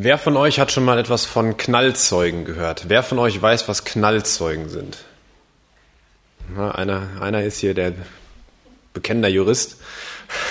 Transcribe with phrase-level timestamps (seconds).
[0.00, 2.84] Wer von euch hat schon mal etwas von Knallzeugen gehört?
[2.86, 4.98] Wer von euch weiß, was Knallzeugen sind?
[6.54, 7.94] Na, einer, einer ist hier der
[8.92, 9.80] bekennender Jurist.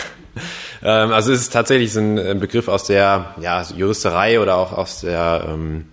[0.83, 5.45] ähm, also es ist tatsächlich ein Begriff aus der ja, Juristerei oder auch aus der
[5.47, 5.85] ähm,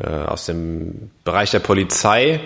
[0.00, 2.40] äh, aus dem Bereich der Polizei.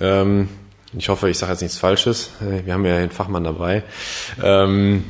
[0.00, 0.48] Ähm,
[0.96, 2.30] ich hoffe, ich sage jetzt nichts Falsches.
[2.40, 3.82] Äh, wir haben ja den Fachmann dabei.
[4.40, 5.06] Ähm,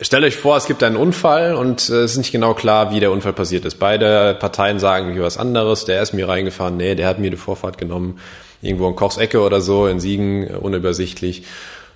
[0.00, 2.98] Stellt euch vor, es gibt einen Unfall und äh, es ist nicht genau klar, wie
[2.98, 3.76] der Unfall passiert ist.
[3.76, 5.84] Beide Parteien sagen irgendwie was anderes.
[5.84, 8.18] Der ist mir reingefahren, nee, der hat mir die Vorfahrt genommen,
[8.60, 11.44] irgendwo in Kochs Ecke oder so, in Siegen, äh, unübersichtlich.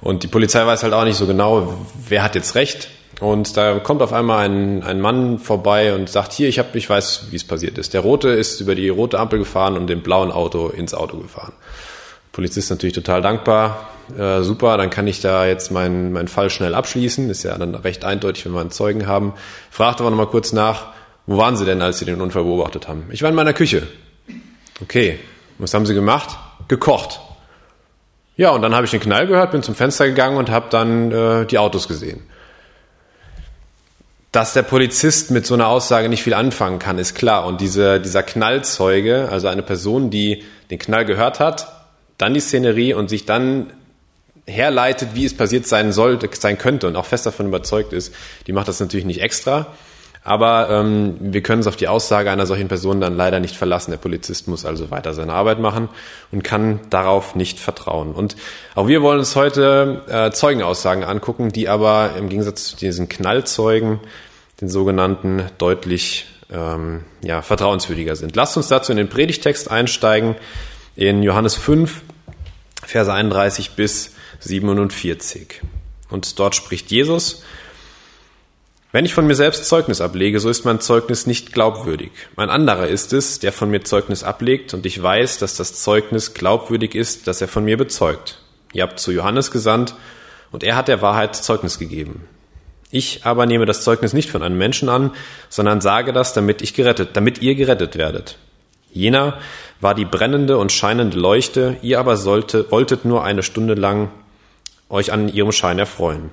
[0.00, 1.74] Und die Polizei weiß halt auch nicht so genau,
[2.08, 2.88] wer hat jetzt recht.
[3.20, 6.88] Und da kommt auf einmal ein, ein Mann vorbei und sagt, hier, ich, hab, ich
[6.88, 7.94] weiß, wie es passiert ist.
[7.94, 11.52] Der Rote ist über die rote Ampel gefahren und dem blauen Auto ins Auto gefahren.
[12.38, 13.88] Polizist natürlich total dankbar.
[14.16, 17.28] Äh, super, dann kann ich da jetzt meinen mein Fall schnell abschließen.
[17.30, 19.32] Ist ja dann recht eindeutig, wenn wir einen Zeugen haben.
[19.72, 20.92] Fragt aber nochmal kurz nach,
[21.26, 23.06] wo waren Sie denn, als Sie den Unfall beobachtet haben?
[23.10, 23.88] Ich war in meiner Küche.
[24.80, 25.18] Okay,
[25.58, 26.38] was haben Sie gemacht?
[26.68, 27.18] Gekocht.
[28.36, 31.10] Ja, und dann habe ich den Knall gehört, bin zum Fenster gegangen und habe dann
[31.10, 32.22] äh, die Autos gesehen.
[34.30, 37.46] Dass der Polizist mit so einer Aussage nicht viel anfangen kann, ist klar.
[37.46, 41.77] Und diese, dieser Knallzeuge, also eine Person, die den Knall gehört hat,
[42.18, 43.72] dann die Szenerie und sich dann
[44.46, 48.14] herleitet, wie es passiert sein sollte, sein könnte und auch fest davon überzeugt ist,
[48.46, 49.68] die macht das natürlich nicht extra.
[50.24, 53.92] Aber ähm, wir können uns auf die Aussage einer solchen Person dann leider nicht verlassen.
[53.92, 55.88] Der Polizist muss also weiter seine Arbeit machen
[56.32, 58.12] und kann darauf nicht vertrauen.
[58.12, 58.36] Und
[58.74, 64.00] auch wir wollen uns heute äh, Zeugenaussagen angucken, die aber im Gegensatz zu diesen Knallzeugen,
[64.60, 68.36] den sogenannten, deutlich ähm, ja, vertrauenswürdiger sind.
[68.36, 70.36] Lasst uns dazu in den Predigtext einsteigen
[70.98, 72.02] in Johannes 5,
[72.84, 75.62] Verse 31 bis 47.
[76.10, 77.44] Und dort spricht Jesus,
[78.90, 82.10] wenn ich von mir selbst Zeugnis ablege, so ist mein Zeugnis nicht glaubwürdig.
[82.34, 86.34] Ein anderer ist es, der von mir Zeugnis ablegt, und ich weiß, dass das Zeugnis
[86.34, 88.42] glaubwürdig ist, das er von mir bezeugt.
[88.72, 89.94] Ihr habt zu Johannes gesandt,
[90.50, 92.26] und er hat der Wahrheit Zeugnis gegeben.
[92.90, 95.12] Ich aber nehme das Zeugnis nicht von einem Menschen an,
[95.48, 98.36] sondern sage das, damit ich gerettet, damit ihr gerettet werdet.
[98.90, 99.38] Jener
[99.80, 104.10] war die brennende und scheinende Leuchte, ihr aber sollte, wolltet nur eine Stunde lang
[104.88, 106.30] euch an ihrem Schein erfreuen.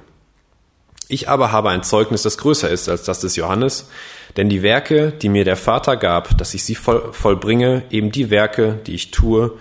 [1.07, 3.89] Ich aber habe ein Zeugnis, das größer ist als das des Johannes,
[4.37, 8.31] denn die Werke, die mir der Vater gab, dass ich sie voll, vollbringe, eben die
[8.31, 9.51] Werke, die ich tue,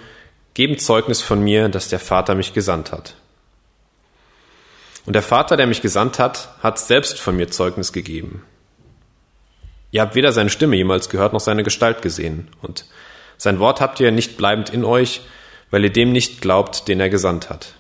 [0.55, 3.15] geben Zeugnis von mir, dass der Vater mich gesandt hat.
[5.05, 8.43] Und der Vater, der mich gesandt hat, hat selbst von mir Zeugnis gegeben.
[9.91, 12.49] Ihr habt weder seine Stimme jemals gehört noch seine Gestalt gesehen.
[12.63, 12.87] Und
[13.37, 15.23] sein Wort habt ihr nicht bleibend in euch,
[15.71, 17.75] weil ihr dem nicht glaubt, den er gesandt hat.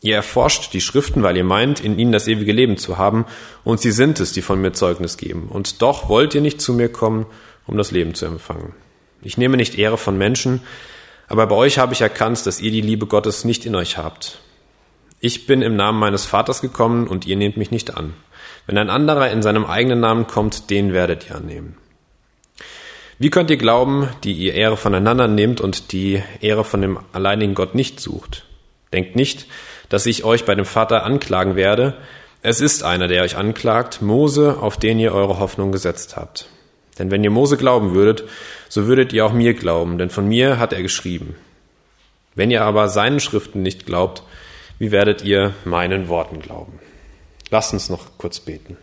[0.00, 3.24] Ihr erforscht die Schriften, weil ihr meint, in ihnen das ewige Leben zu haben,
[3.64, 5.48] und sie sind es, die von mir Zeugnis geben.
[5.48, 7.26] Und doch wollt ihr nicht zu mir kommen,
[7.66, 8.74] um das Leben zu empfangen.
[9.22, 10.60] Ich nehme nicht Ehre von Menschen,
[11.26, 14.40] aber bei euch habe ich erkannt, dass ihr die Liebe Gottes nicht in euch habt.
[15.20, 18.12] Ich bin im Namen meines Vaters gekommen und ihr nehmt mich nicht an.
[18.66, 21.78] Wenn ein anderer in seinem eigenen Namen kommt, den werdet ihr annehmen.
[23.18, 27.54] Wie könnt ihr glauben, die ihr Ehre voneinander nehmt und die Ehre von dem alleinigen
[27.54, 28.44] Gott nicht sucht?
[28.92, 29.46] Denkt nicht,
[29.88, 31.94] dass ich euch bei dem Vater anklagen werde.
[32.42, 36.48] Es ist einer, der euch anklagt, Mose, auf den ihr eure Hoffnung gesetzt habt.
[36.98, 38.24] Denn wenn ihr Mose glauben würdet,
[38.68, 41.36] so würdet ihr auch mir glauben, denn von mir hat er geschrieben.
[42.34, 44.24] Wenn ihr aber seinen Schriften nicht glaubt,
[44.78, 46.80] wie werdet ihr meinen Worten glauben?
[47.50, 48.76] Lasst uns noch kurz beten.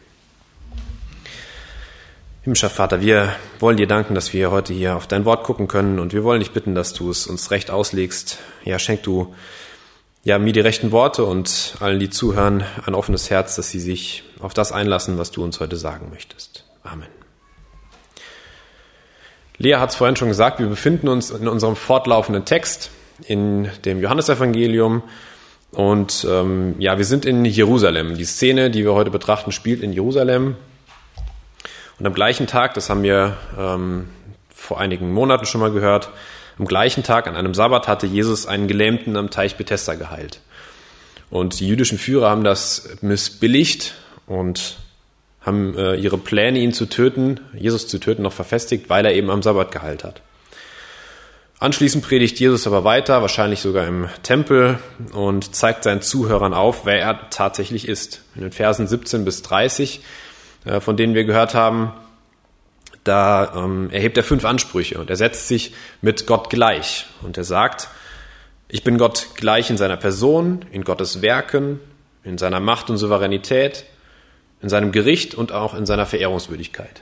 [2.43, 5.99] Himmlischer Vater, wir wollen dir danken, dass wir heute hier auf dein Wort gucken können
[5.99, 8.39] und wir wollen dich bitten, dass du es uns recht auslegst.
[8.65, 9.35] Ja, schenk du
[10.23, 14.23] ja, mir die rechten Worte und allen, die zuhören, ein offenes Herz, dass sie sich
[14.39, 16.65] auf das einlassen, was du uns heute sagen möchtest.
[16.83, 17.09] Amen.
[19.59, 22.89] Lea hat es vorhin schon gesagt, wir befinden uns in unserem fortlaufenden Text
[23.27, 25.03] in dem Johannesevangelium
[25.73, 28.17] und ähm, ja, wir sind in Jerusalem.
[28.17, 30.55] Die Szene, die wir heute betrachten, spielt in Jerusalem.
[32.01, 34.07] Und am gleichen Tag, das haben wir ähm,
[34.49, 36.09] vor einigen Monaten schon mal gehört,
[36.57, 40.39] am gleichen Tag, an einem Sabbat, hatte Jesus einen Gelähmten am Teich Bethesda geheilt.
[41.29, 43.93] Und die jüdischen Führer haben das missbilligt
[44.25, 44.77] und
[45.41, 49.29] haben äh, ihre Pläne, ihn zu töten, Jesus zu töten, noch verfestigt, weil er eben
[49.29, 50.23] am Sabbat geheilt hat.
[51.59, 54.79] Anschließend predigt Jesus aber weiter, wahrscheinlich sogar im Tempel,
[55.13, 58.23] und zeigt seinen Zuhörern auf, wer er tatsächlich ist.
[58.33, 60.01] In den Versen 17 bis 30, äh,
[60.79, 61.91] von denen wir gehört haben,
[63.03, 67.07] da ähm, erhebt er fünf Ansprüche und er setzt sich mit Gott gleich.
[67.23, 67.89] Und er sagt,
[68.67, 71.79] ich bin Gott gleich in seiner Person, in Gottes Werken,
[72.23, 73.85] in seiner Macht und Souveränität,
[74.61, 77.01] in seinem Gericht und auch in seiner Verehrungswürdigkeit.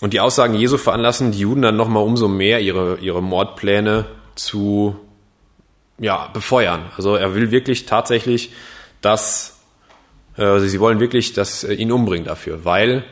[0.00, 4.04] Und die Aussagen Jesu veranlassen die Juden dann nochmal umso mehr, ihre, ihre Mordpläne
[4.34, 4.96] zu
[5.98, 6.90] ja, befeuern.
[6.96, 8.52] Also er will wirklich tatsächlich,
[9.00, 9.55] dass äh,
[10.42, 13.04] also sie wollen wirklich, dass er ihn umbringt dafür, weil,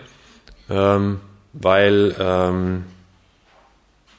[0.69, 1.21] ähm,
[1.53, 2.85] weil ähm,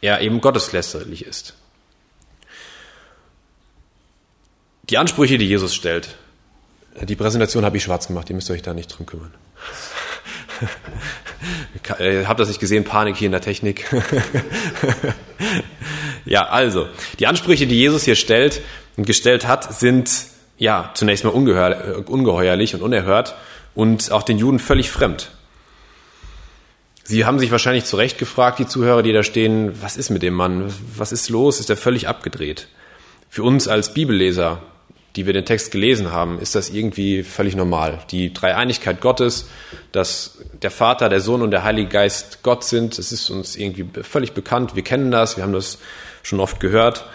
[0.01, 1.55] er eben gotteslästerlich ist.
[4.89, 6.15] Die Ansprüche, die Jesus stellt,
[7.01, 9.33] die Präsentation habe ich schwarz gemacht, ihr müsst euch da nicht drum kümmern.
[12.27, 12.83] Habt das nicht gesehen?
[12.83, 13.85] Panik hier in der Technik.
[16.25, 16.87] ja, also,
[17.19, 18.61] die Ansprüche, die Jesus hier stellt
[18.95, 20.09] und gestellt hat, sind
[20.57, 23.35] ja zunächst mal ungeheuer, ungeheuerlich und unerhört
[23.73, 25.31] und auch den Juden völlig fremd.
[27.03, 30.23] Sie haben sich wahrscheinlich zu Recht gefragt, die Zuhörer, die da stehen, was ist mit
[30.23, 30.73] dem Mann?
[30.95, 31.59] Was ist los?
[31.59, 32.67] Ist er völlig abgedreht?
[33.29, 34.61] Für uns als Bibelleser,
[35.15, 37.99] die wir den Text gelesen haben, ist das irgendwie völlig normal.
[38.09, 39.47] Die Dreieinigkeit Gottes,
[39.91, 43.87] dass der Vater, der Sohn und der Heilige Geist Gott sind, das ist uns irgendwie
[44.01, 44.75] völlig bekannt.
[44.75, 45.77] Wir kennen das, wir haben das
[46.23, 47.05] schon oft gehört.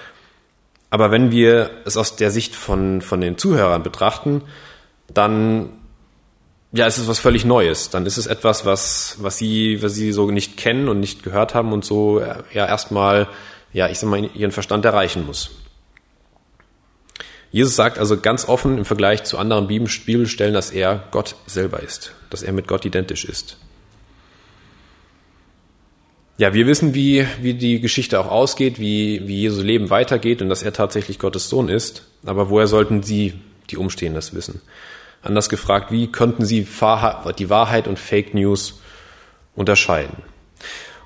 [0.91, 4.43] Aber wenn wir es aus der Sicht von, von den Zuhörern betrachten,
[5.13, 5.71] dann
[6.73, 7.91] ja, ist es was völlig Neues.
[7.91, 11.55] Dann ist es etwas, was, was sie, was sie so nicht kennen und nicht gehört
[11.55, 13.29] haben und so ja erstmal,
[13.73, 15.51] ja, ich sag mal, ihren Verstand erreichen muss.
[17.53, 22.13] Jesus sagt also ganz offen im Vergleich zu anderen Bibelstellen, dass er Gott selber ist,
[22.31, 23.57] dass er mit Gott identisch ist.
[26.41, 30.49] Ja, wir wissen, wie, wie die Geschichte auch ausgeht, wie, wie Jesu Leben weitergeht und
[30.49, 32.07] dass er tatsächlich Gottes Sohn ist.
[32.25, 33.35] Aber woher sollten Sie,
[33.69, 34.63] die Umstehenden, das wissen?
[35.21, 36.67] Anders gefragt, wie könnten Sie
[37.39, 38.81] die Wahrheit und Fake News
[39.55, 40.17] unterscheiden?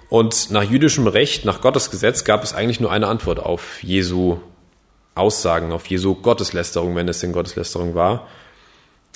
[0.09, 4.39] Und nach jüdischem Recht, nach Gottes Gesetz gab es eigentlich nur eine Antwort auf Jesu
[5.17, 8.29] Aussagen, auf Jesu Gotteslästerung, wenn es denn Gotteslästerung war.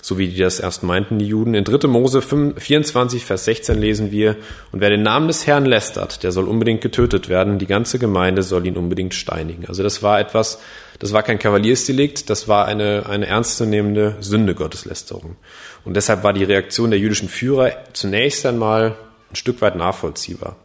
[0.00, 1.54] So wie die das erst meinten, die Juden.
[1.54, 1.88] In 3.
[1.88, 4.36] Mose 24, Vers 16 lesen wir,
[4.70, 8.42] und wer den Namen des Herrn lästert, der soll unbedingt getötet werden, die ganze Gemeinde
[8.42, 9.66] soll ihn unbedingt steinigen.
[9.66, 10.60] Also das war etwas,
[11.00, 15.36] das war kein Kavaliersdelikt, das war eine, eine ernstzunehmende Sünde Gotteslästerung.
[15.84, 18.96] Und deshalb war die Reaktion der jüdischen Führer zunächst einmal
[19.30, 20.56] ein Stück weit nachvollziehbar.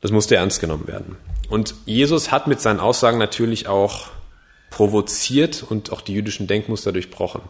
[0.00, 1.16] Das musste ernst genommen werden.
[1.48, 4.08] Und Jesus hat mit seinen Aussagen natürlich auch
[4.74, 7.42] provoziert und auch die jüdischen Denkmuster durchbrochen.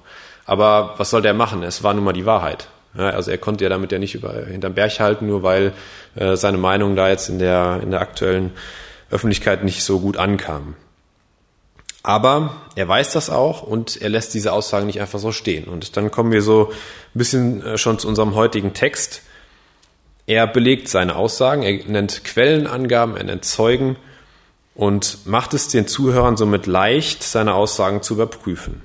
[0.44, 1.62] Aber was soll der machen?
[1.62, 2.68] Es war nun mal die Wahrheit.
[2.94, 5.72] Ja, also er konnte ja damit ja nicht über, hinterm Berg halten, nur weil
[6.16, 8.52] äh, seine Meinung da jetzt in der, in der aktuellen
[9.10, 10.76] Öffentlichkeit nicht so gut ankam.
[12.02, 15.64] Aber er weiß das auch und er lässt diese Aussagen nicht einfach so stehen.
[15.64, 19.22] Und dann kommen wir so ein bisschen äh, schon zu unserem heutigen Text.
[20.26, 23.96] Er belegt seine Aussagen, er nennt Quellenangaben, er nennt Zeugen
[24.74, 28.82] und macht es den Zuhörern somit leicht, seine Aussagen zu überprüfen.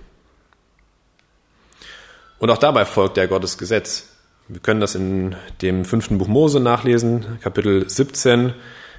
[2.37, 4.07] Und auch dabei folgt er Gottes Gesetz.
[4.47, 8.53] Wir können das in dem fünften Buch Mose nachlesen, Kapitel 17,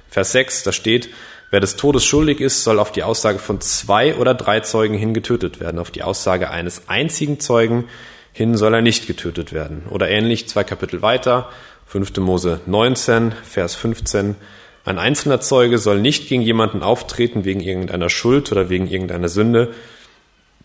[0.07, 1.09] Vers 6, da steht,
[1.51, 5.13] wer des Todes schuldig ist, soll auf die Aussage von zwei oder drei Zeugen hin
[5.13, 5.79] getötet werden.
[5.79, 7.87] Auf die Aussage eines einzigen Zeugen
[8.33, 9.83] hin soll er nicht getötet werden.
[9.89, 11.49] Oder ähnlich zwei Kapitel weiter,
[11.87, 12.17] 5.
[12.17, 14.35] Mose 19, Vers 15.
[14.83, 19.73] Ein einzelner Zeuge soll nicht gegen jemanden auftreten wegen irgendeiner Schuld oder wegen irgendeiner Sünde,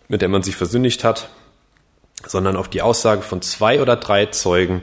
[0.09, 1.29] mit der man sich versündigt hat,
[2.27, 4.83] sondern auf die Aussage von zwei oder drei Zeugen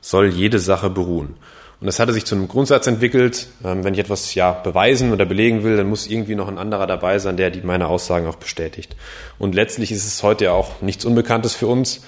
[0.00, 1.36] soll jede Sache beruhen.
[1.80, 3.48] Und das hatte sich zu einem Grundsatz entwickelt.
[3.64, 6.86] Ähm, wenn ich etwas ja beweisen oder belegen will, dann muss irgendwie noch ein anderer
[6.86, 8.96] dabei sein, der die meine Aussagen auch bestätigt.
[9.38, 12.02] Und letztlich ist es heute ja auch nichts Unbekanntes für uns.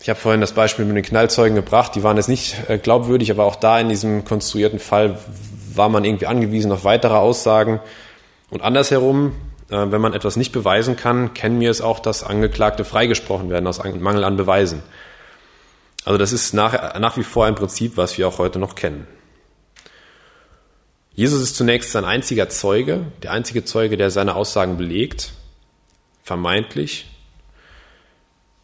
[0.00, 3.30] Ich habe vorhin das Beispiel mit den Knallzeugen gebracht, die waren jetzt nicht äh, glaubwürdig,
[3.30, 5.18] aber auch da in diesem konstruierten Fall
[5.74, 7.80] war man irgendwie angewiesen auf weitere Aussagen.
[8.50, 9.32] Und andersherum,
[9.70, 13.66] äh, wenn man etwas nicht beweisen kann, kennen wir es auch, dass Angeklagte freigesprochen werden
[13.66, 14.82] aus Mangel an Beweisen.
[16.04, 19.06] Also das ist nach, nach wie vor ein Prinzip, was wir auch heute noch kennen.
[21.12, 25.32] Jesus ist zunächst sein einziger Zeuge, der einzige Zeuge, der seine Aussagen belegt,
[26.22, 27.10] vermeintlich,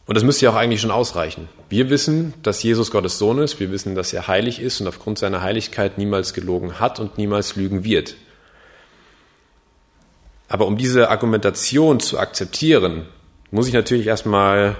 [0.07, 1.49] und das müsste ja auch eigentlich schon ausreichen.
[1.69, 5.17] Wir wissen, dass Jesus Gottes Sohn ist, wir wissen, dass er heilig ist und aufgrund
[5.17, 8.15] seiner Heiligkeit niemals gelogen hat und niemals lügen wird.
[10.47, 13.07] Aber um diese Argumentation zu akzeptieren,
[13.49, 14.75] muss ich natürlich erstmal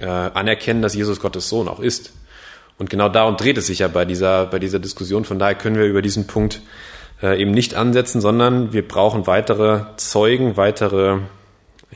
[0.00, 2.12] äh, anerkennen, dass Jesus Gottes Sohn auch ist.
[2.78, 5.26] Und genau darum dreht es sich ja bei dieser, bei dieser Diskussion.
[5.26, 6.62] Von daher können wir über diesen Punkt
[7.22, 11.18] äh, eben nicht ansetzen, sondern wir brauchen weitere Zeugen, weitere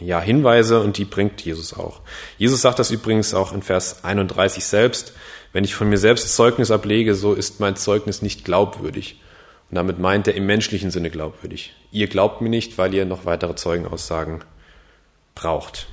[0.04, 2.00] ja, Hinweise und die bringt Jesus auch.
[2.38, 5.12] Jesus sagt das übrigens auch in Vers 31 selbst.
[5.52, 9.20] Wenn ich von mir selbst Zeugnis ablege, so ist mein Zeugnis nicht glaubwürdig.
[9.70, 11.74] Und damit meint er im menschlichen Sinne glaubwürdig.
[11.90, 14.44] Ihr glaubt mir nicht, weil ihr noch weitere Zeugenaussagen
[15.34, 15.88] braucht.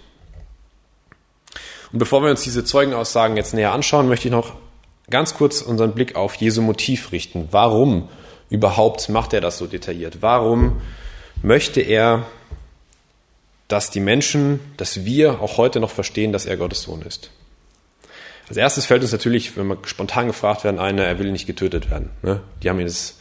[1.92, 4.56] Und bevor wir uns diese Zeugenaussagen jetzt näher anschauen, möchte ich noch
[5.10, 7.48] ganz kurz unseren Blick auf Jesu Motiv richten.
[7.52, 8.10] Warum
[8.50, 10.18] überhaupt macht er das so detailliert?
[10.22, 10.82] Warum
[11.42, 12.26] möchte er,
[13.72, 17.32] dass die Menschen, dass wir auch heute noch verstehen, dass er Gottes Sohn ist?
[18.50, 21.90] Als erstes fällt uns natürlich, wenn wir spontan gefragt werden, eine, er will nicht getötet
[21.90, 22.10] werden.
[22.22, 22.42] Ne?
[22.62, 23.18] Die haben ihn jetzt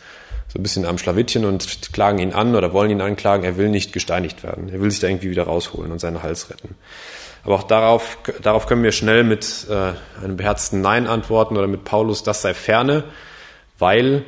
[0.48, 3.68] so ein bisschen am Schlawittchen und klagen ihn an oder wollen ihn anklagen, er will
[3.68, 4.68] nicht gesteinigt werden.
[4.68, 6.74] Er will sich da irgendwie wieder rausholen und seinen Hals retten.
[7.44, 9.92] Aber auch darauf, darauf können wir schnell mit äh,
[10.22, 13.04] einem beherzten Nein antworten oder mit Paulus, das sei ferne,
[13.78, 14.24] weil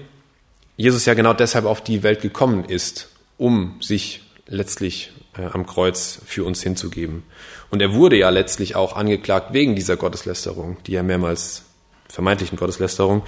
[0.77, 6.21] Jesus ja genau deshalb auf die Welt gekommen ist, um sich letztlich äh, am Kreuz
[6.27, 7.25] für uns hinzugeben.
[7.71, 11.65] Und er wurde ja letztlich auch angeklagt wegen dieser Gotteslästerung, die er mehrmals,
[12.09, 13.23] vermeintlichen Gotteslästerung,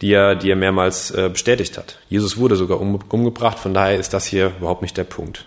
[0.00, 1.98] die er, die er mehrmals äh, bestätigt hat.
[2.08, 5.46] Jesus wurde sogar um, umgebracht, von daher ist das hier überhaupt nicht der Punkt.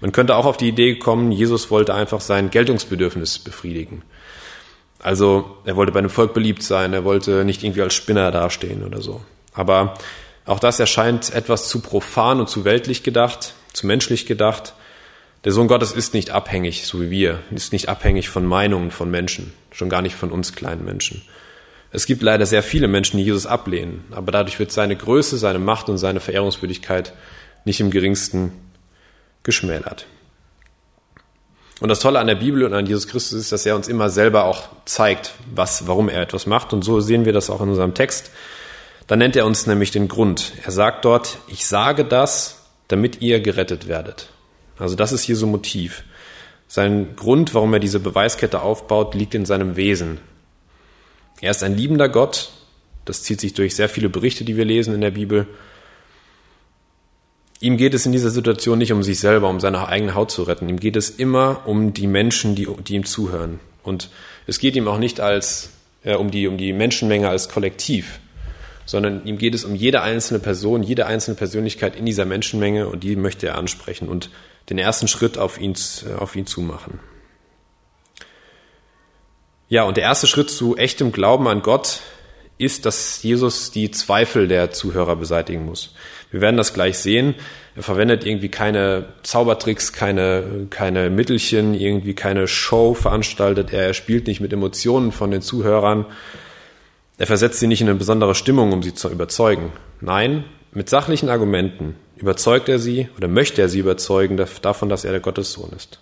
[0.00, 4.02] Man könnte auch auf die Idee kommen, Jesus wollte einfach sein Geltungsbedürfnis befriedigen.
[4.98, 8.84] Also er wollte bei dem Volk beliebt sein, er wollte nicht irgendwie als Spinner dastehen
[8.84, 9.20] oder so.
[9.54, 9.94] Aber
[10.44, 14.74] auch das erscheint etwas zu profan und zu weltlich gedacht, zu menschlich gedacht.
[15.46, 19.08] Der Sohn Gottes ist nicht abhängig, so wie wir, ist nicht abhängig von Meinungen von
[19.08, 21.22] Menschen, schon gar nicht von uns kleinen Menschen.
[21.92, 25.60] Es gibt leider sehr viele Menschen, die Jesus ablehnen, aber dadurch wird seine Größe, seine
[25.60, 27.12] Macht und seine Verehrungswürdigkeit
[27.64, 28.50] nicht im geringsten
[29.44, 30.06] geschmälert.
[31.78, 34.10] Und das Tolle an der Bibel und an Jesus Christus ist, dass er uns immer
[34.10, 36.72] selber auch zeigt, was, warum er etwas macht.
[36.72, 38.32] Und so sehen wir das auch in unserem Text.
[39.06, 40.54] Da nennt er uns nämlich den Grund.
[40.64, 44.30] Er sagt dort, ich sage das, damit ihr gerettet werdet.
[44.78, 46.04] Also das ist Jesu Motiv.
[46.68, 50.18] Sein Grund, warum er diese Beweiskette aufbaut, liegt in seinem Wesen.
[51.40, 52.50] Er ist ein liebender Gott.
[53.04, 55.46] Das zieht sich durch sehr viele Berichte, die wir lesen in der Bibel.
[57.60, 60.42] Ihm geht es in dieser Situation nicht um sich selber, um seine eigene Haut zu
[60.42, 60.68] retten.
[60.68, 63.60] Ihm geht es immer um die Menschen, die, die ihm zuhören.
[63.82, 64.10] Und
[64.46, 65.70] es geht ihm auch nicht als,
[66.02, 68.18] äh, um, die, um die Menschenmenge als Kollektiv,
[68.84, 73.02] sondern ihm geht es um jede einzelne Person, jede einzelne Persönlichkeit in dieser Menschenmenge und
[73.04, 74.30] die möchte er ansprechen und
[74.68, 75.74] den ersten Schritt auf ihn,
[76.18, 77.00] auf ihn zumachen.
[79.68, 82.00] Ja, und der erste Schritt zu echtem Glauben an Gott
[82.58, 85.94] ist, dass Jesus die Zweifel der Zuhörer beseitigen muss.
[86.30, 87.34] Wir werden das gleich sehen.
[87.74, 93.88] Er verwendet irgendwie keine Zaubertricks, keine, keine Mittelchen, irgendwie keine Show veranstaltet er.
[93.88, 96.06] Er spielt nicht mit Emotionen von den Zuhörern.
[97.18, 99.72] Er versetzt sie nicht in eine besondere Stimmung, um sie zu überzeugen.
[100.00, 100.44] Nein,
[100.76, 105.22] mit sachlichen Argumenten überzeugt er sie oder möchte er sie überzeugen davon, dass er der
[105.22, 106.00] Gottessohn ist.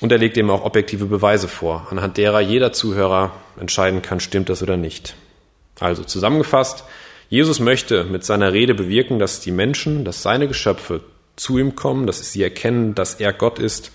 [0.00, 4.48] Und er legt eben auch objektive Beweise vor, anhand derer jeder Zuhörer entscheiden kann, stimmt
[4.48, 5.16] das oder nicht.
[5.80, 6.84] Also zusammengefasst,
[7.28, 11.02] Jesus möchte mit seiner Rede bewirken, dass die Menschen, dass seine Geschöpfe
[11.36, 13.92] zu ihm kommen, dass sie erkennen, dass er Gott ist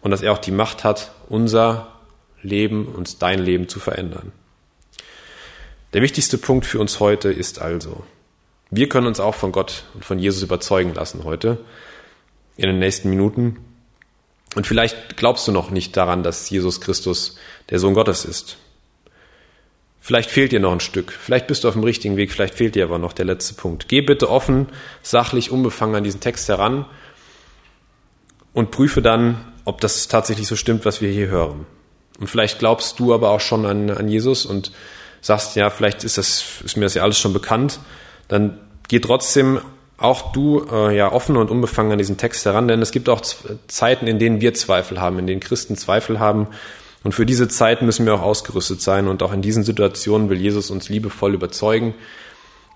[0.00, 1.92] und dass er auch die Macht hat, unser
[2.42, 4.32] Leben und dein Leben zu verändern.
[5.96, 8.04] Der wichtigste Punkt für uns heute ist also,
[8.70, 11.56] wir können uns auch von Gott und von Jesus überzeugen lassen heute
[12.58, 13.56] in den nächsten Minuten.
[14.54, 17.38] Und vielleicht glaubst du noch nicht daran, dass Jesus Christus
[17.70, 18.58] der Sohn Gottes ist.
[19.98, 21.12] Vielleicht fehlt dir noch ein Stück.
[21.12, 22.30] Vielleicht bist du auf dem richtigen Weg.
[22.30, 23.88] Vielleicht fehlt dir aber noch der letzte Punkt.
[23.88, 24.68] Geh bitte offen,
[25.00, 26.84] sachlich, unbefangen an diesen Text heran
[28.52, 31.64] und prüfe dann, ob das tatsächlich so stimmt, was wir hier hören.
[32.20, 34.72] Und vielleicht glaubst du aber auch schon an, an Jesus und
[35.20, 37.80] sagst, ja, vielleicht ist das, ist mir das ja alles schon bekannt.
[38.28, 38.58] Dann
[38.88, 39.60] geh trotzdem
[39.98, 43.22] auch du äh, ja offen und unbefangen an diesen Text heran, denn es gibt auch
[43.66, 46.48] Zeiten, in denen wir Zweifel haben, in denen Christen Zweifel haben.
[47.02, 49.06] Und für diese Zeit müssen wir auch ausgerüstet sein.
[49.06, 51.94] Und auch in diesen Situationen will Jesus uns liebevoll überzeugen,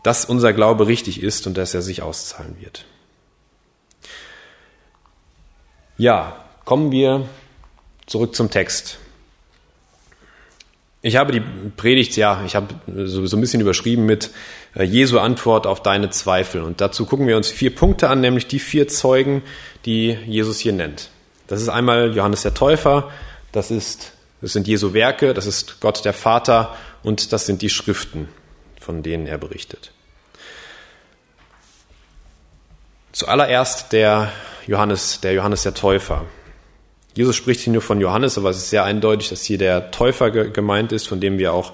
[0.03, 2.85] dass unser Glaube richtig ist und dass er sich auszahlen wird.
[5.99, 7.29] Ja, kommen wir
[8.07, 8.99] zurück zum Text.
[11.03, 14.31] Ich habe die Predigt, ja, ich habe so, so ein bisschen überschrieben mit
[14.75, 16.61] äh, Jesu Antwort auf deine Zweifel.
[16.61, 19.43] Und dazu gucken wir uns vier Punkte an, nämlich die vier Zeugen,
[19.87, 21.11] die Jesus hier nennt.
[21.47, 23.11] Das ist einmal Johannes der Täufer,
[23.51, 27.71] das ist, das sind Jesu Werke, das ist Gott der Vater und das sind die
[27.71, 28.29] Schriften,
[28.79, 29.93] von denen er berichtet.
[33.13, 34.31] Zuallererst der
[34.67, 36.27] Johannes, der Johannes der Täufer.
[37.15, 40.31] Jesus spricht hier nur von Johannes, aber es ist sehr eindeutig, dass hier der Täufer
[40.31, 41.73] gemeint ist, von dem wir auch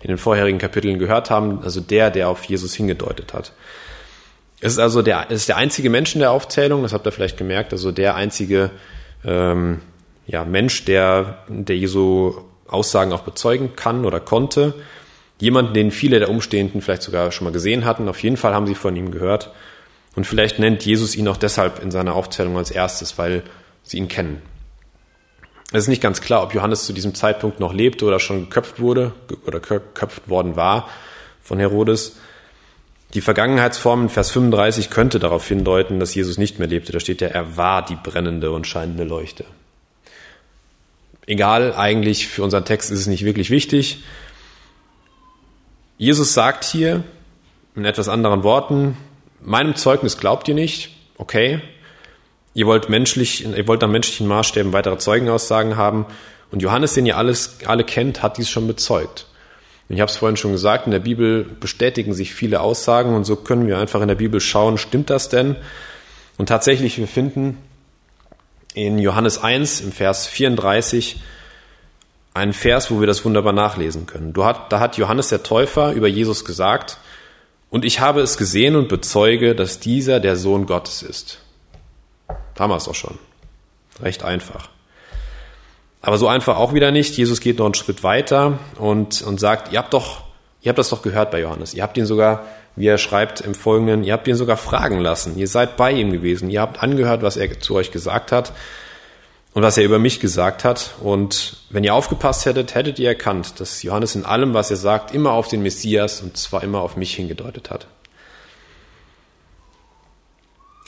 [0.00, 3.52] in den vorherigen Kapiteln gehört haben, also der, der auf Jesus hingedeutet hat.
[4.60, 7.12] Es ist also der, es ist der einzige Mensch in der Aufzählung, das habt ihr
[7.12, 8.70] vielleicht gemerkt, also der einzige
[9.24, 9.80] ähm,
[10.26, 12.34] ja, Mensch, der, der Jesu
[12.66, 14.74] Aussagen auch bezeugen kann oder konnte.
[15.38, 18.08] Jemand, den viele der Umstehenden vielleicht sogar schon mal gesehen hatten.
[18.08, 19.50] Auf jeden Fall haben sie von ihm gehört.
[20.14, 23.42] Und vielleicht nennt Jesus ihn auch deshalb in seiner Aufzählung als erstes, weil
[23.82, 24.40] sie ihn kennen.
[25.72, 28.78] Es ist nicht ganz klar, ob Johannes zu diesem Zeitpunkt noch lebte oder schon geköpft
[28.78, 29.14] wurde
[29.46, 30.88] oder geköpft worden war
[31.42, 32.16] von Herodes.
[33.14, 36.92] Die Vergangenheitsform in Vers 35 könnte darauf hindeuten, dass Jesus nicht mehr lebte.
[36.92, 39.44] Da steht ja, er war die brennende und scheinende Leuchte.
[41.26, 44.02] Egal, eigentlich für unseren Text ist es nicht wirklich wichtig.
[45.96, 47.04] Jesus sagt hier
[47.76, 48.96] in etwas anderen Worten,
[49.40, 51.60] meinem Zeugnis glaubt ihr nicht, okay,
[52.54, 56.06] ihr wollt menschlich, ihr wollt nach menschlichen Maßstäben weitere Zeugenaussagen haben
[56.50, 59.26] und Johannes, den ihr alles, alle kennt, hat dies schon bezeugt.
[59.88, 63.36] Ich habe es vorhin schon gesagt, in der Bibel bestätigen sich viele Aussagen und so
[63.36, 65.56] können wir einfach in der Bibel schauen, stimmt das denn?
[66.38, 67.58] Und tatsächlich, wir finden
[68.72, 71.20] in Johannes 1 im Vers 34
[72.32, 74.32] einen Vers, wo wir das wunderbar nachlesen können.
[74.32, 76.96] da hat Johannes der Täufer über Jesus gesagt,
[77.68, 81.41] und ich habe es gesehen und bezeuge, dass dieser der Sohn Gottes ist.
[82.54, 83.18] Da haben wir doch schon.
[84.00, 84.68] Recht einfach.
[86.00, 87.16] Aber so einfach auch wieder nicht.
[87.16, 90.22] Jesus geht noch einen Schritt weiter und, und sagt, ihr habt doch,
[90.60, 91.74] ihr habt das doch gehört bei Johannes.
[91.74, 92.44] Ihr habt ihn sogar,
[92.74, 95.38] wie er schreibt im Folgenden, ihr habt ihn sogar fragen lassen.
[95.38, 96.50] Ihr seid bei ihm gewesen.
[96.50, 98.52] Ihr habt angehört, was er zu euch gesagt hat
[99.54, 100.94] und was er über mich gesagt hat.
[101.00, 105.14] Und wenn ihr aufgepasst hättet, hättet ihr erkannt, dass Johannes in allem, was er sagt,
[105.14, 107.86] immer auf den Messias und zwar immer auf mich hingedeutet hat.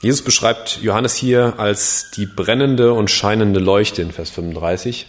[0.04, 5.06] Jesus beschreibt Johannes hier als die brennende und scheinende Leuchte in Vers 35.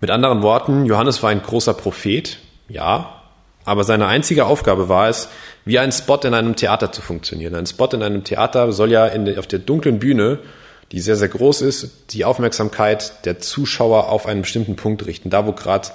[0.00, 3.22] Mit anderen Worten, Johannes war ein großer Prophet, ja,
[3.64, 5.30] aber seine einzige Aufgabe war es,
[5.64, 7.56] wie ein Spot in einem Theater zu funktionieren.
[7.56, 10.38] Ein Spot in einem Theater soll ja in, auf der dunklen Bühne,
[10.92, 15.44] die sehr, sehr groß ist, die Aufmerksamkeit der Zuschauer auf einen bestimmten Punkt richten, da
[15.44, 15.88] wo gerade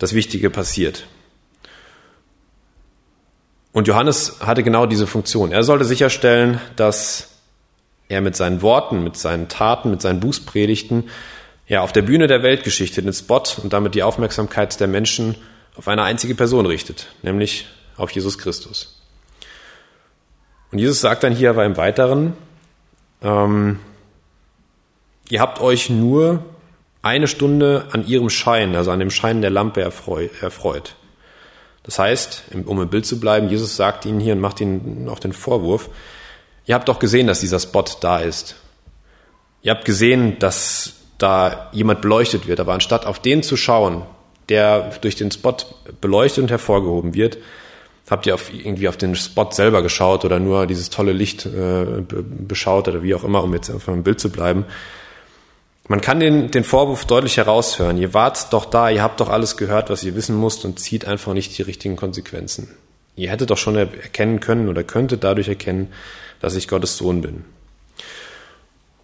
[0.00, 1.04] das Wichtige passiert.
[3.72, 5.50] Und Johannes hatte genau diese Funktion.
[5.50, 7.30] Er sollte sicherstellen, dass
[8.08, 11.08] er mit seinen Worten, mit seinen Taten, mit seinen Bußpredigten
[11.66, 15.36] ja auf der Bühne der Weltgeschichte den Spot und damit die Aufmerksamkeit der Menschen
[15.76, 19.00] auf eine einzige Person richtet, nämlich auf Jesus Christus.
[20.70, 22.34] Und Jesus sagt dann hier aber im Weiteren,
[23.22, 23.78] ähm,
[25.30, 26.44] ihr habt euch nur
[27.00, 30.96] eine Stunde an ihrem Schein, also an dem Schein der Lampe erfreut.
[31.82, 35.18] Das heißt, um im Bild zu bleiben, Jesus sagt ihnen hier und macht ihnen auch
[35.18, 35.90] den Vorwurf,
[36.66, 38.56] ihr habt doch gesehen, dass dieser Spot da ist.
[39.62, 44.02] Ihr habt gesehen, dass da jemand beleuchtet wird, aber anstatt auf den zu schauen,
[44.48, 45.56] der durch den Spot
[46.00, 47.38] beleuchtet und hervorgehoben wird,
[48.10, 52.02] habt ihr auf, irgendwie auf den Spot selber geschaut oder nur dieses tolle Licht äh,
[52.06, 54.66] beschaut oder wie auch immer, um jetzt einfach im Bild zu bleiben.
[55.88, 57.98] Man kann den, den Vorwurf deutlich heraushören.
[57.98, 61.06] Ihr wart doch da, ihr habt doch alles gehört, was ihr wissen musst und zieht
[61.06, 62.68] einfach nicht die richtigen Konsequenzen.
[63.16, 65.92] Ihr hättet doch schon erkennen können oder könntet dadurch erkennen,
[66.40, 67.44] dass ich Gottes Sohn bin.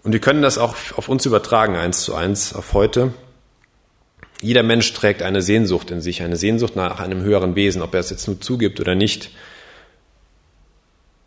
[0.02, 3.12] Und wir können das auch auf uns übertragen, eins zu eins, auf heute.
[4.40, 8.00] Jeder Mensch trägt eine Sehnsucht in sich, eine Sehnsucht nach einem höheren Wesen, ob er
[8.00, 9.30] es jetzt nur zugibt oder nicht.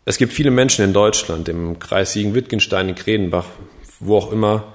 [0.04, 3.46] Es gibt viele Menschen in Deutschland, im Kreis Siegen-Wittgenstein, in Kredenbach,
[4.00, 4.72] wo auch immer,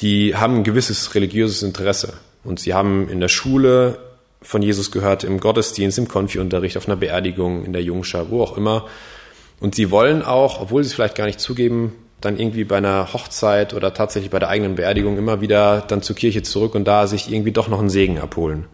[0.00, 2.14] die haben ein gewisses religiöses Interesse.
[2.44, 3.98] Und sie haben in der Schule
[4.40, 8.56] von Jesus gehört, im Gottesdienst, im Konfi-Unterricht, auf einer Beerdigung, in der Jungschar, wo auch
[8.56, 8.86] immer.
[9.60, 13.12] Und sie wollen auch, obwohl sie es vielleicht gar nicht zugeben, dann irgendwie bei einer
[13.12, 17.06] Hochzeit oder tatsächlich bei der eigenen Beerdigung immer wieder dann zur Kirche zurück und da
[17.06, 18.66] sich irgendwie doch noch einen Segen abholen.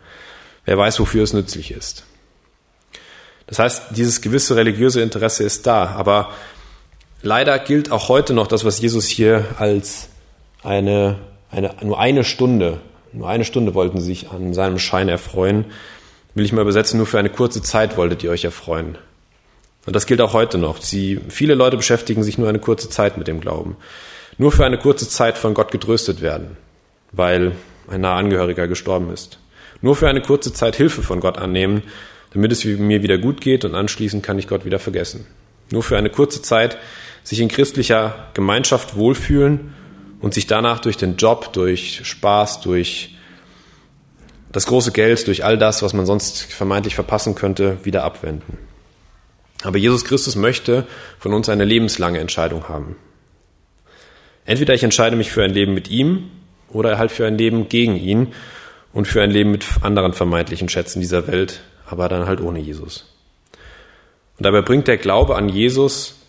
[0.65, 2.05] Wer weiß, wofür es nützlich ist.
[3.47, 6.31] Das heißt, dieses gewisse religiöse Interesse ist da, aber
[7.21, 10.09] leider gilt auch heute noch das, was Jesus hier als
[10.64, 11.18] eine,
[11.50, 12.81] eine, nur eine Stunde,
[13.12, 15.66] nur eine Stunde wollten sie sich an seinem Schein erfreuen.
[16.35, 18.98] Will ich mal übersetzen, nur für eine kurze Zeit wolltet ihr euch erfreuen.
[19.87, 20.81] Und das gilt auch heute noch.
[20.81, 23.77] Sie, viele Leute beschäftigen sich nur eine kurze Zeit mit dem Glauben.
[24.37, 26.57] Nur für eine kurze Zeit von Gott getröstet werden,
[27.12, 27.53] weil
[27.88, 29.38] ein naher Angehöriger gestorben ist.
[29.81, 31.83] Nur für eine kurze Zeit Hilfe von Gott annehmen,
[32.33, 35.27] damit es mir wieder gut geht und anschließend kann ich Gott wieder vergessen.
[35.70, 36.79] Nur für eine kurze Zeit
[37.22, 39.74] sich in christlicher Gemeinschaft wohlfühlen
[40.25, 43.11] und sich danach durch den Job, durch Spaß, durch
[44.51, 48.57] das große Geld, durch all das, was man sonst vermeintlich verpassen könnte, wieder abwenden.
[49.65, 50.87] Aber Jesus Christus möchte
[51.19, 52.97] von uns eine lebenslange Entscheidung haben.
[54.47, 56.31] Entweder ich entscheide mich für ein Leben mit ihm
[56.71, 58.33] oder halt für ein Leben gegen ihn
[58.95, 63.15] und für ein Leben mit anderen vermeintlichen Schätzen dieser Welt, aber dann halt ohne Jesus.
[64.39, 66.24] Und dabei bringt der Glaube an Jesus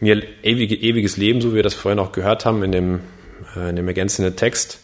[0.00, 3.00] mir ewige, ewiges Leben, so wie wir das vorhin auch gehört haben in dem,
[3.56, 4.80] äh, in dem ergänzenden Text.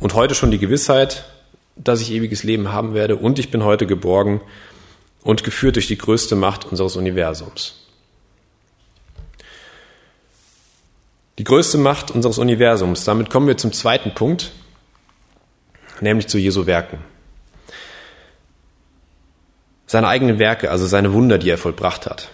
[0.00, 1.24] Und heute schon die Gewissheit,
[1.76, 4.40] dass ich ewiges Leben haben werde und ich bin heute geborgen
[5.22, 7.78] und geführt durch die größte Macht unseres Universums.
[11.38, 13.04] Die größte Macht unseres Universums.
[13.04, 14.52] Damit kommen wir zum zweiten Punkt,
[16.00, 16.98] nämlich zu Jesu Werken.
[19.86, 22.28] Seine eigenen Werke, also seine Wunder, die er vollbracht hat.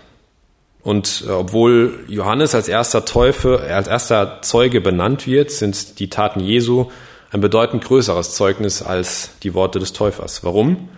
[0.83, 6.41] Und äh, obwohl Johannes als erster Teufel, als erster Zeuge benannt wird, sind die Taten
[6.41, 6.91] Jesu
[7.31, 10.45] ein bedeutend größeres Zeugnis als die Worte des Täufers.
[10.45, 10.89] Warum?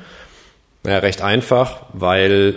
[0.83, 2.57] Naja, recht einfach, weil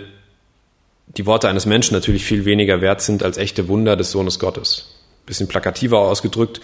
[1.08, 4.94] die Worte eines Menschen natürlich viel weniger wert sind als echte Wunder des Sohnes Gottes.
[5.26, 6.60] Bisschen plakativer ausgedrückt,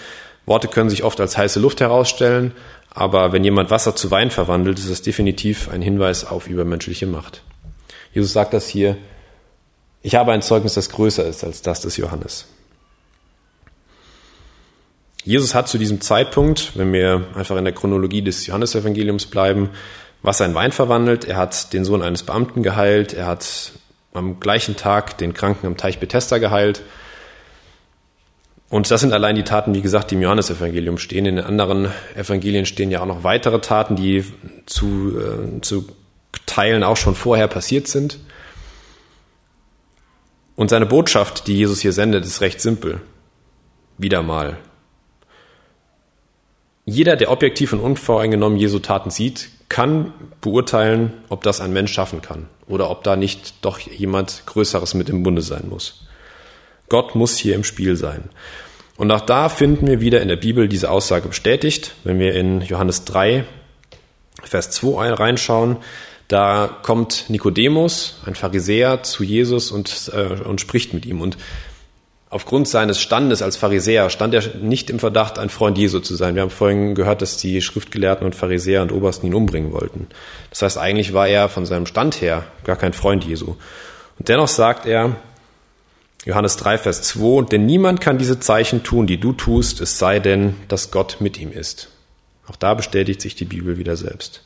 [0.46, 2.53] Worte können sich oft als heiße Luft herausstellen,
[2.90, 7.42] aber wenn jemand Wasser zu Wein verwandelt, ist das definitiv ein Hinweis auf übermenschliche Macht.
[8.12, 8.96] Jesus sagt das hier,
[10.02, 12.46] ich habe ein Zeugnis, das größer ist als das des Johannes.
[15.24, 19.70] Jesus hat zu diesem Zeitpunkt, wenn wir einfach in der Chronologie des Johannesevangeliums bleiben,
[20.22, 21.24] Wasser in Wein verwandelt.
[21.24, 23.12] Er hat den Sohn eines Beamten geheilt.
[23.12, 23.72] Er hat
[24.12, 26.82] am gleichen Tag den Kranken am Teich Bethesda geheilt.
[28.68, 31.26] Und das sind allein die Taten, wie gesagt, die im Johannesevangelium stehen.
[31.26, 34.24] In den anderen Evangelien stehen ja auch noch weitere Taten, die
[34.66, 35.88] zu, äh, zu
[36.46, 38.18] Teilen auch schon vorher passiert sind.
[40.61, 43.01] Und seine Botschaft, die Jesus hier sendet, ist recht simpel.
[43.96, 44.59] Wieder mal.
[46.85, 52.20] Jeder, der objektiv und unvoreingenommen Jesu Taten sieht, kann beurteilen, ob das ein Mensch schaffen
[52.20, 56.07] kann oder ob da nicht doch jemand Größeres mit im Bunde sein muss.
[56.90, 58.29] Gott muss hier im Spiel sein.
[58.99, 61.94] Und auch da finden wir wieder in der Bibel diese Aussage bestätigt.
[62.05, 63.46] Wenn wir in Johannes 3,
[64.42, 65.79] Vers 2 reinschauen,
[66.31, 71.21] da kommt Nikodemus, ein Pharisäer, zu Jesus und, äh, und spricht mit ihm.
[71.21, 71.37] Und
[72.31, 76.37] aufgrund seines Standes als Pharisäer stand er nicht im Verdacht, ein Freund Jesu zu sein.
[76.37, 80.07] Wir haben vorhin gehört, dass die Schriftgelehrten und Pharisäer und Obersten ihn umbringen wollten.
[80.51, 83.57] Das heißt, eigentlich war er von seinem Stand her gar kein Freund Jesu.
[84.16, 85.16] Und dennoch sagt er,
[86.27, 90.21] Johannes 3, Vers 2, denn niemand kann diese Zeichen tun, die du tust, es sei
[90.21, 91.88] denn, dass Gott mit ihm ist.
[92.47, 94.45] Auch da bestätigt sich die Bibel wieder selbst.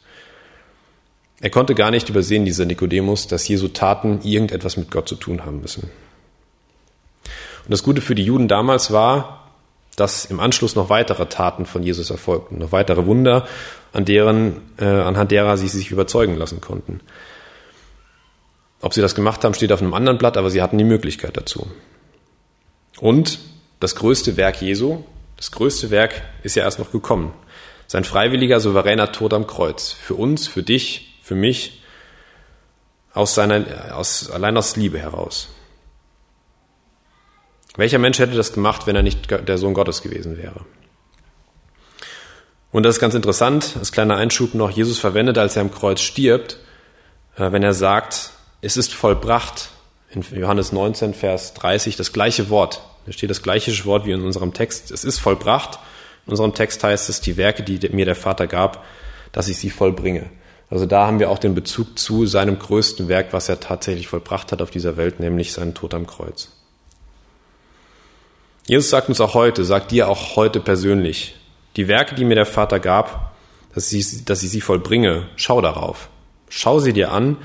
[1.41, 5.45] Er konnte gar nicht übersehen, dieser Nikodemus, dass Jesu Taten irgendetwas mit Gott zu tun
[5.45, 5.91] haben müssen.
[7.65, 9.51] Und das Gute für die Juden damals war,
[9.97, 13.47] dass im Anschluss noch weitere Taten von Jesus erfolgten, noch weitere Wunder,
[13.93, 17.01] an deren, äh, anhand derer sie sich überzeugen lassen konnten.
[18.81, 21.37] Ob sie das gemacht haben, steht auf einem anderen Blatt, aber sie hatten die Möglichkeit
[21.37, 21.67] dazu.
[22.99, 23.39] Und
[23.81, 25.05] das größte Werk Jesu,
[25.37, 27.33] das größte Werk ist ja erst noch gekommen.
[27.87, 29.93] Sein freiwilliger, souveräner Tod am Kreuz.
[29.93, 31.81] Für uns, für dich, für mich,
[33.15, 35.49] aus seiner, aus, allein aus Liebe heraus.
[37.77, 40.67] Welcher Mensch hätte das gemacht, wenn er nicht der Sohn Gottes gewesen wäre?
[42.73, 46.01] Und das ist ganz interessant, als kleiner Einschub noch, Jesus verwendet, als er am Kreuz
[46.03, 46.59] stirbt,
[47.37, 49.71] äh, wenn er sagt, es ist vollbracht,
[50.11, 52.83] in Johannes 19, Vers 30, das gleiche Wort.
[53.07, 54.91] Da steht das gleiche Wort wie in unserem Text.
[54.91, 55.79] Es ist vollbracht.
[56.27, 58.85] In unserem Text heißt es, die Werke, die mir der Vater gab,
[59.33, 60.31] dass ich sie vollbringe.
[60.71, 64.51] Also da haben wir auch den Bezug zu seinem größten Werk, was er tatsächlich vollbracht
[64.51, 66.51] hat auf dieser Welt, nämlich seinen Tod am Kreuz.
[68.67, 71.37] Jesus sagt uns auch heute, sagt dir auch heute persönlich,
[71.77, 73.35] die Werke, die mir der Vater gab,
[73.75, 76.09] dass ich, dass ich sie vollbringe, schau darauf.
[76.49, 77.37] Schau sie dir an.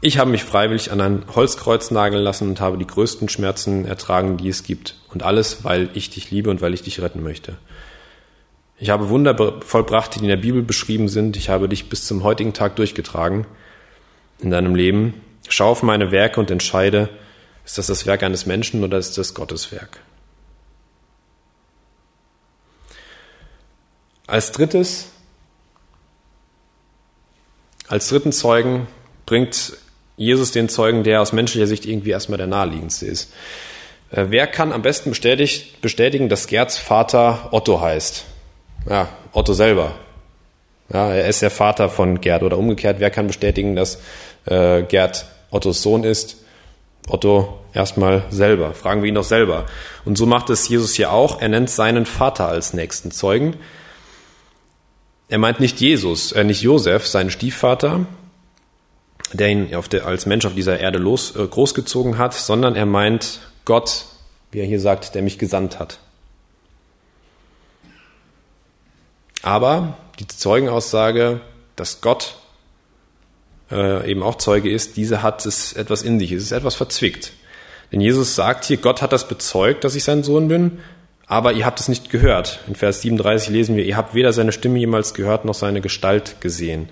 [0.00, 4.36] Ich habe mich freiwillig an ein Holzkreuz nageln lassen und habe die größten Schmerzen ertragen,
[4.36, 4.96] die es gibt.
[5.12, 7.56] Und alles, weil ich dich liebe und weil ich dich retten möchte.
[8.80, 11.36] Ich habe Wunder vollbracht, die in der Bibel beschrieben sind.
[11.36, 13.46] Ich habe dich bis zum heutigen Tag durchgetragen
[14.38, 15.14] in deinem Leben.
[15.48, 17.08] Schau auf meine Werke und entscheide,
[17.64, 20.00] ist das das Werk eines Menschen oder ist das Gottes Werk?
[24.26, 25.08] Als drittes,
[27.88, 28.86] als dritten Zeugen
[29.26, 29.72] bringt
[30.16, 33.32] Jesus den Zeugen, der aus menschlicher Sicht irgendwie erstmal der naheliegendste ist.
[34.10, 38.24] Äh, wer kann am besten bestätigen, dass Gerds Vater Otto heißt?
[38.88, 39.94] Ja, Otto selber.
[40.92, 42.96] Ja, er ist der Vater von Gerd oder umgekehrt.
[42.98, 44.00] Wer kann bestätigen, dass
[44.46, 46.38] äh, Gerd Ottos Sohn ist?
[47.08, 48.72] Otto erstmal selber.
[48.74, 49.66] Fragen wir ihn doch selber.
[50.04, 51.40] Und so macht es Jesus hier auch.
[51.40, 53.56] Er nennt seinen Vater als nächsten Zeugen.
[55.28, 58.06] Er meint nicht Jesus, äh, nicht Josef, seinen Stiefvater,
[59.34, 63.40] der ihn der, als Mensch auf dieser Erde los, äh, großgezogen hat, sondern er meint
[63.66, 64.06] Gott,
[64.50, 65.98] wie er hier sagt, der mich gesandt hat.
[69.48, 71.40] Aber die Zeugenaussage,
[71.74, 72.36] dass Gott
[73.70, 77.32] äh, eben auch Zeuge ist, diese hat es etwas in sich, es ist etwas verzwickt.
[77.90, 80.80] Denn Jesus sagt hier, Gott hat das bezeugt, dass ich sein Sohn bin,
[81.26, 82.60] aber ihr habt es nicht gehört.
[82.68, 86.42] In Vers 37 lesen wir, ihr habt weder seine Stimme jemals gehört noch seine Gestalt
[86.42, 86.90] gesehen.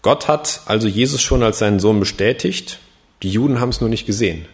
[0.00, 2.78] Gott hat also Jesus schon als seinen Sohn bestätigt,
[3.22, 4.46] die Juden haben es nur nicht gesehen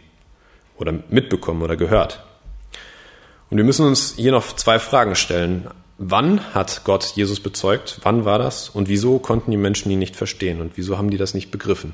[0.77, 2.21] oder mitbekommen oder gehört.
[3.49, 5.69] Und wir müssen uns hier noch zwei Fragen stellen.
[5.99, 7.99] Wann hat Gott Jesus bezeugt?
[8.05, 8.69] Wann war das?
[8.69, 10.61] Und wieso konnten die Menschen ihn nicht verstehen?
[10.61, 11.93] Und wieso haben die das nicht begriffen?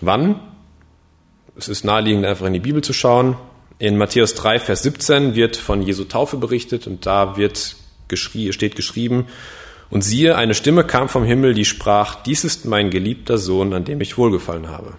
[0.00, 0.40] Wann?
[1.56, 3.36] Es ist naheliegend, einfach in die Bibel zu schauen.
[3.78, 7.76] In Matthäus 3, Vers 17 wird von Jesu Taufe berichtet und da wird
[8.08, 9.26] geschrie, steht geschrieben,
[9.90, 13.84] und siehe, eine Stimme kam vom Himmel, die sprach, dies ist mein geliebter Sohn, an
[13.84, 14.94] dem ich wohlgefallen habe.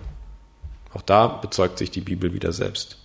[0.93, 3.00] Auch da bezeugt sich die Bibel wieder selbst.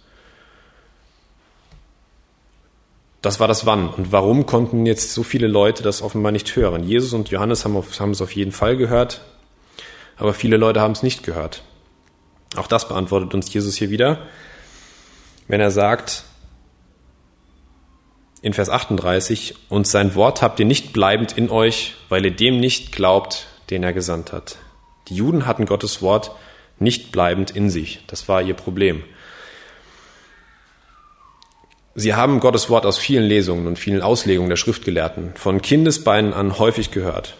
[3.26, 3.88] Das war das Wann.
[3.88, 6.84] Und warum konnten jetzt so viele Leute das offenbar nicht hören?
[6.84, 9.20] Jesus und Johannes haben, auf, haben es auf jeden Fall gehört,
[10.16, 11.64] aber viele Leute haben es nicht gehört.
[12.54, 14.20] Auch das beantwortet uns Jesus hier wieder,
[15.48, 16.22] wenn er sagt,
[18.42, 22.60] in Vers 38, und sein Wort habt ihr nicht bleibend in euch, weil ihr dem
[22.60, 24.58] nicht glaubt, den er gesandt hat.
[25.08, 26.30] Die Juden hatten Gottes Wort
[26.78, 28.04] nicht bleibend in sich.
[28.06, 29.02] Das war ihr Problem.
[31.98, 36.58] Sie haben Gottes Wort aus vielen Lesungen und vielen Auslegungen der Schriftgelehrten von Kindesbeinen an
[36.58, 37.36] häufig gehört.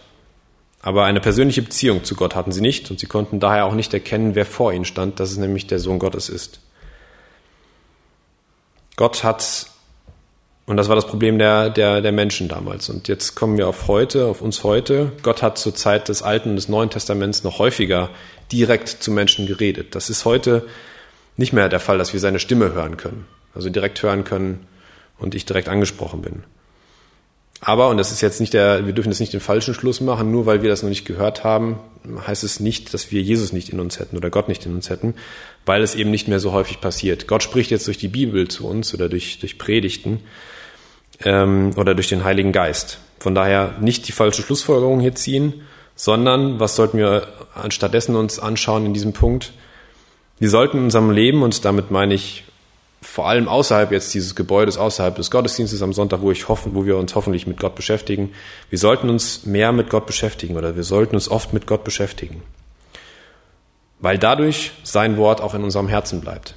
[0.81, 3.93] Aber eine persönliche Beziehung zu Gott hatten sie nicht und sie konnten daher auch nicht
[3.93, 6.59] erkennen, wer vor ihnen stand, dass es nämlich der Sohn Gottes ist.
[8.95, 9.67] Gott hat,
[10.65, 12.89] und das war das Problem der, der, der Menschen damals.
[12.89, 15.11] Und jetzt kommen wir auf heute, auf uns heute.
[15.21, 18.09] Gott hat zur Zeit des Alten und des Neuen Testaments noch häufiger
[18.51, 19.93] direkt zu Menschen geredet.
[19.93, 20.65] Das ist heute
[21.35, 24.65] nicht mehr der Fall, dass wir seine Stimme hören können also direkt hören können
[25.17, 26.43] und ich direkt angesprochen bin.
[27.59, 30.31] Aber, und das ist jetzt nicht der, wir dürfen jetzt nicht den falschen Schluss machen,
[30.31, 31.79] nur weil wir das noch nicht gehört haben,
[32.27, 34.89] heißt es nicht, dass wir Jesus nicht in uns hätten oder Gott nicht in uns
[34.89, 35.15] hätten,
[35.65, 37.27] weil es eben nicht mehr so häufig passiert.
[37.27, 40.19] Gott spricht jetzt durch die Bibel zu uns oder durch, durch Predigten
[41.23, 42.99] ähm, oder durch den Heiligen Geist.
[43.19, 45.63] Von daher nicht die falsche Schlussfolgerung hier ziehen,
[45.95, 49.51] sondern was sollten wir anstattdessen uns anschauen in diesem Punkt?
[50.37, 52.43] Wir sollten in unserem Leben, und damit meine ich
[53.07, 56.85] vor allem außerhalb jetzt dieses Gebäudes, außerhalb des Gottesdienstes am Sonntag, wo ich hoffen, wo
[56.85, 58.33] wir uns hoffentlich mit Gott beschäftigen.
[58.69, 62.43] Wir sollten uns mehr mit Gott beschäftigen oder wir sollten uns oft mit Gott beschäftigen.
[63.99, 66.55] Weil dadurch sein Wort auch in unserem Herzen bleibt.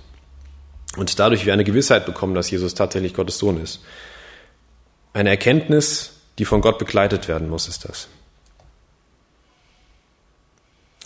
[0.96, 3.80] Und dadurch wir eine Gewissheit bekommen, dass Jesus tatsächlich Gottes Sohn ist.
[5.12, 8.08] Eine Erkenntnis, die von Gott begleitet werden muss, ist das.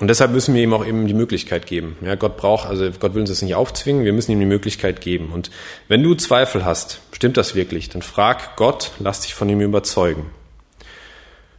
[0.01, 1.97] Und deshalb müssen wir ihm auch eben die Möglichkeit geben.
[2.01, 5.01] Ja, Gott braucht, also Gott will uns das nicht aufzwingen, wir müssen ihm die Möglichkeit
[5.01, 5.31] geben.
[5.33, 5.51] Und
[5.87, 10.27] wenn du Zweifel hast, stimmt das wirklich, dann frag Gott, lass dich von ihm überzeugen.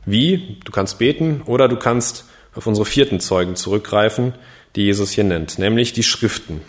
[0.06, 0.58] Wie?
[0.66, 4.34] Du kannst beten oder du kannst auf unsere vierten Zeugen zurückgreifen,
[4.76, 6.62] die Jesus hier nennt, nämlich die Schriften.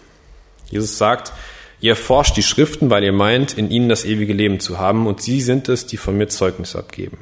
[0.71, 1.33] Jesus sagt,
[1.81, 5.21] ihr erforscht die Schriften, weil ihr meint, in ihnen das ewige Leben zu haben, und
[5.21, 7.19] sie sind es, die von mir Zeugnis abgeben.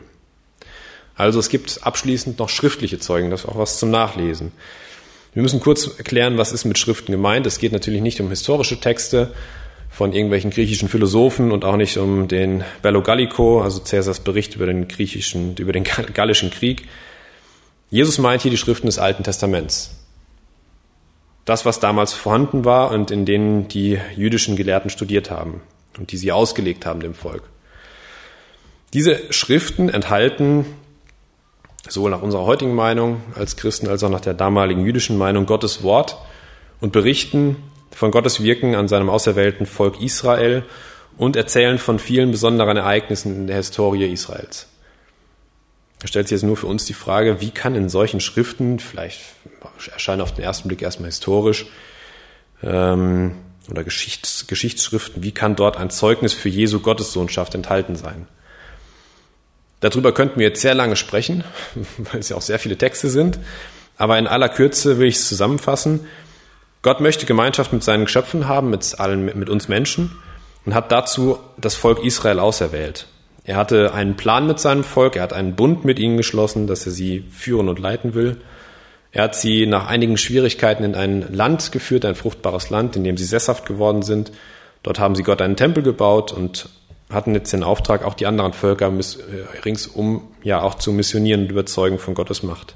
[1.17, 4.53] Also es gibt abschließend noch schriftliche Zeugen, das ist auch was zum Nachlesen.
[5.33, 7.47] Wir müssen kurz erklären, was ist mit Schriften gemeint.
[7.47, 9.33] Es geht natürlich nicht um historische Texte
[9.91, 14.67] von irgendwelchen griechischen Philosophen und auch nicht um den Bello Gallico, also Cäsars Bericht über
[14.67, 16.89] den griechischen, über den gallischen Krieg.
[17.91, 19.91] Jesus meint hier die Schriften des Alten Testaments.
[21.45, 25.61] Das, was damals vorhanden war und in denen die jüdischen Gelehrten studiert haben
[25.99, 27.43] und die sie ausgelegt haben dem Volk.
[28.95, 30.65] Diese Schriften enthalten
[31.89, 35.83] sowohl nach unserer heutigen Meinung als Christen als auch nach der damaligen jüdischen Meinung Gottes
[35.83, 36.17] Wort
[36.81, 37.57] und berichten
[37.91, 40.65] von Gottes Wirken an seinem auserwählten Volk Israel
[41.17, 44.67] und erzählen von vielen besonderen Ereignissen in der Historie Israels.
[46.01, 49.21] Da stellt sich jetzt nur für uns die Frage, wie kann in solchen Schriften, vielleicht
[49.93, 51.67] erscheinen auf den ersten Blick erstmal historisch
[52.63, 53.37] ähm,
[53.71, 58.27] oder Geschichts, Geschichtsschriften, wie kann dort ein Zeugnis für Jesu Gottessohnschaft enthalten sein?
[59.85, 61.45] Darüber könnten wir jetzt sehr lange sprechen,
[61.99, 63.39] weil es ja auch sehr viele Texte sind.
[63.99, 66.07] Aber in aller Kürze will ich es zusammenfassen.
[66.81, 70.11] Gott möchte Gemeinschaft mit seinen Geschöpfen haben, mit allen, mit uns Menschen
[70.65, 73.09] und hat dazu das Volk Israel auserwählt.
[73.45, 76.87] Er hatte einen Plan mit seinem Volk, er hat einen Bund mit ihnen geschlossen, dass
[76.87, 78.39] er sie führen und leiten will.
[79.13, 83.19] Er hat sie nach einigen Schwierigkeiten in ein Land geführt, ein fruchtbares Land, in dem
[83.19, 84.33] sie sesshaft geworden sind.
[84.83, 86.71] Dort haben sie Gott einen Tempel gebaut und
[87.11, 91.51] hatten jetzt den Auftrag, auch die anderen Völker äh, ringsum ja auch zu missionieren und
[91.51, 92.75] überzeugen von Gottes Macht.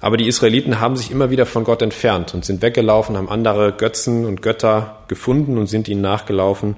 [0.00, 3.72] Aber die Israeliten haben sich immer wieder von Gott entfernt und sind weggelaufen, haben andere
[3.72, 6.76] Götzen und Götter gefunden und sind ihnen nachgelaufen.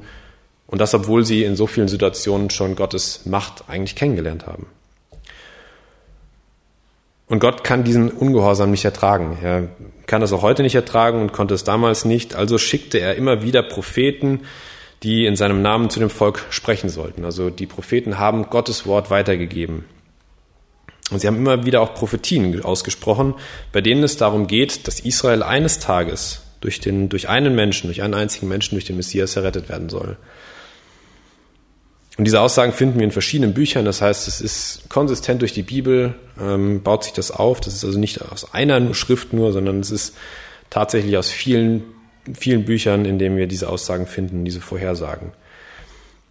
[0.67, 4.67] Und das, obwohl sie in so vielen Situationen schon Gottes Macht eigentlich kennengelernt haben.
[7.27, 9.39] Und Gott kann diesen Ungehorsam nicht ertragen.
[9.43, 9.69] Er
[10.07, 12.35] kann das auch heute nicht ertragen und konnte es damals nicht.
[12.35, 14.41] Also schickte er immer wieder Propheten,
[15.03, 17.25] die in seinem Namen zu dem Volk sprechen sollten.
[17.25, 19.85] Also die Propheten haben Gottes Wort weitergegeben.
[21.11, 23.35] Und sie haben immer wieder auch Prophetien ausgesprochen,
[23.73, 28.03] bei denen es darum geht, dass Israel eines Tages durch, den, durch einen Menschen, durch
[28.03, 30.17] einen einzigen Menschen, durch den Messias errettet werden soll.
[32.19, 33.87] Und diese Aussagen finden wir in verschiedenen Büchern.
[33.87, 37.61] Das heißt, es ist konsistent durch die Bibel, ähm, baut sich das auf.
[37.61, 40.17] Das ist also nicht aus einer Schrift nur, sondern es ist
[40.69, 41.85] tatsächlich aus vielen,
[42.35, 45.33] vielen Büchern, in denen wir diese Aussagen finden, diese Vorhersagen.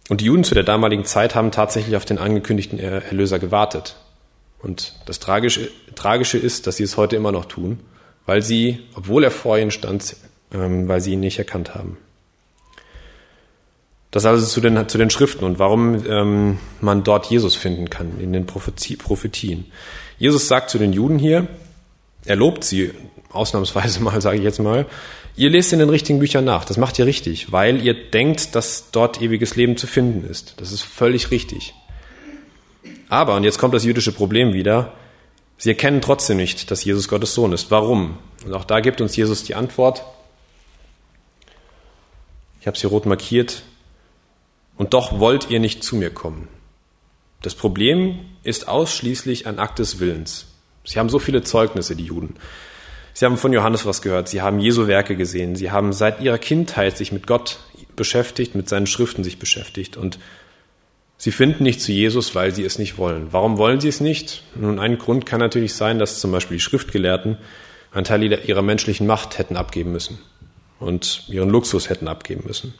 [0.08, 3.96] Und die Juden zu der damaligen Zeit haben tatsächlich auf den angekündigten Erlöser gewartet.
[4.60, 7.80] Und das Tragische, Tragische ist, dass sie es heute immer noch tun,
[8.26, 10.16] weil sie, obwohl er vor ihnen stand,
[10.52, 11.96] ähm, weil sie ihn nicht erkannt haben.
[14.10, 18.18] Das also zu den, zu den Schriften und warum ähm, man dort Jesus finden kann,
[18.20, 19.66] in den Prophetien.
[20.18, 21.46] Jesus sagt zu den Juden hier,
[22.24, 22.90] er lobt sie
[23.30, 24.86] ausnahmsweise mal, sage ich jetzt mal,
[25.36, 28.90] ihr lest in den richtigen Büchern nach, das macht ihr richtig, weil ihr denkt, dass
[28.90, 30.54] dort ewiges Leben zu finden ist.
[30.58, 31.74] Das ist völlig richtig.
[33.08, 34.92] Aber, und jetzt kommt das jüdische Problem wieder,
[35.58, 37.70] sie erkennen trotzdem nicht, dass Jesus Gottes Sohn ist.
[37.70, 38.18] Warum?
[38.44, 40.04] Und auch da gibt uns Jesus die Antwort.
[42.60, 43.62] Ich habe sie rot markiert.
[44.76, 46.48] Und doch wollt ihr nicht zu mir kommen.
[47.42, 50.46] Das Problem ist ausschließlich ein Akt des Willens.
[50.84, 52.36] Sie haben so viele Zeugnisse, die Juden.
[53.12, 56.38] Sie haben von Johannes was gehört, sie haben Jesu Werke gesehen, sie haben seit ihrer
[56.38, 57.58] Kindheit sich mit Gott
[57.96, 60.18] beschäftigt, mit seinen Schriften sich beschäftigt und
[61.18, 63.28] sie finden nicht zu Jesus, weil sie es nicht wollen.
[63.30, 64.44] Warum wollen sie es nicht?
[64.54, 67.36] Nun, ein Grund kann natürlich sein, dass zum Beispiel die Schriftgelehrten
[67.92, 70.18] einen Teil ihrer menschlichen Macht hätten abgeben müssen
[70.78, 72.74] und ihren Luxus hätten abgeben müssen.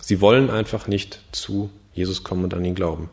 [0.00, 3.10] Sie wollen einfach nicht zu Jesus kommen und an ihn glauben.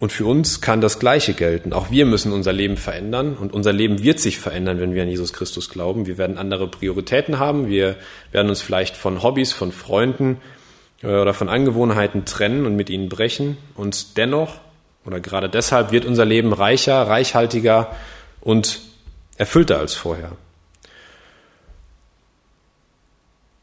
[0.00, 1.74] Und für uns kann das Gleiche gelten.
[1.74, 5.10] Auch wir müssen unser Leben verändern und unser Leben wird sich verändern, wenn wir an
[5.10, 6.06] Jesus Christus glauben.
[6.06, 7.68] Wir werden andere Prioritäten haben.
[7.68, 7.96] Wir
[8.32, 10.40] werden uns vielleicht von Hobbys, von Freunden
[11.02, 13.58] äh, oder von Angewohnheiten trennen und mit ihnen brechen.
[13.74, 14.54] Und dennoch
[15.04, 17.94] oder gerade deshalb wird unser Leben reicher, reichhaltiger
[18.40, 18.80] und
[19.36, 20.32] erfüllter als vorher.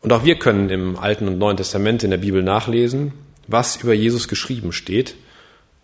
[0.02, 3.14] Und auch wir können im Alten und Neuen Testament in der Bibel nachlesen,
[3.48, 5.16] was über Jesus geschrieben steht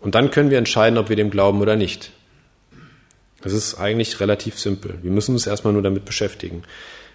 [0.04, 2.10] und dann können wir entscheiden, ob wir dem glauben oder nicht.
[3.42, 4.98] Das ist eigentlich relativ simpel.
[5.02, 6.62] Wir müssen uns erstmal nur damit beschäftigen.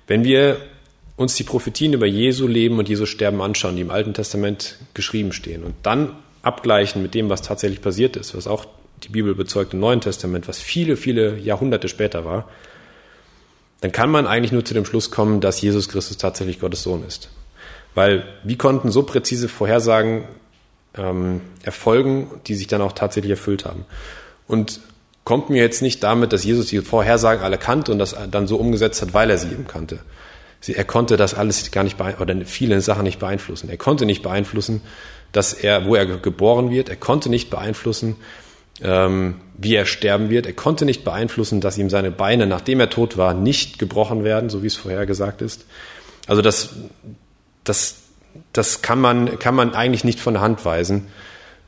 [0.08, 0.58] Wenn wir
[1.15, 5.34] uns die Prophetien über Jesu Leben und Jesu Sterben anschauen, die im Alten Testament geschrieben
[5.34, 8.65] stehen, und dann abgleichen mit dem, was tatsächlich passiert ist, was auch
[9.04, 12.49] die Bibel bezeugt im Neuen Testament, was viele, viele Jahrhunderte später war,
[13.82, 17.06] dann kann man eigentlich nur zu dem Schluss kommen, dass Jesus Christus tatsächlich Gottes Sohn
[17.06, 17.30] ist.
[17.93, 20.23] Weil wie konnten so präzise Vorhersagen
[20.99, 23.85] ähm, Erfolgen, die sich dann auch tatsächlich erfüllt haben.
[24.47, 24.81] Und
[25.23, 28.57] kommt mir jetzt nicht damit, dass Jesus die Vorhersagen alle kannte und das dann so
[28.57, 29.99] umgesetzt hat, weil er sie eben kannte.
[30.59, 33.69] Sie, er konnte das alles gar nicht oder viele Sachen nicht beeinflussen.
[33.69, 34.81] Er konnte nicht beeinflussen,
[35.31, 36.89] dass er, wo er geboren wird.
[36.89, 38.15] Er konnte nicht beeinflussen,
[38.81, 40.47] ähm, wie er sterben wird.
[40.47, 44.49] Er konnte nicht beeinflussen, dass ihm seine Beine, nachdem er tot war, nicht gebrochen werden,
[44.49, 45.65] so wie es vorher gesagt ist.
[46.27, 46.71] Also das,
[47.63, 47.98] das
[48.53, 51.07] das kann man, kann man eigentlich nicht von der Hand weisen,